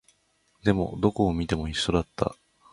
[0.63, 2.35] でも、どこを見ても一緒だった